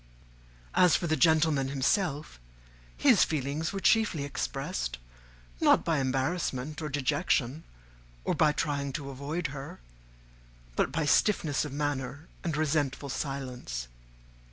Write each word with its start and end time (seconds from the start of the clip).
As 0.73 0.95
for 0.95 1.05
the 1.05 1.15
gentleman 1.15 1.67
himself, 1.67 2.39
his 2.97 3.23
feelings 3.23 3.71
were 3.71 3.79
chiefly 3.79 4.23
expressed, 4.23 4.97
not 5.59 5.85
by 5.85 5.99
embarrassment 5.99 6.81
or 6.81 6.89
dejection, 6.89 7.63
or 8.23 8.33
by 8.33 8.51
trying 8.51 8.93
to 8.93 9.11
avoid 9.11 9.45
her, 9.53 9.79
but 10.75 10.91
by 10.91 11.05
stiffness 11.05 11.65
of 11.65 11.71
manner 11.71 12.27
and 12.43 12.57
resentful 12.57 13.09
silence. 13.09 13.89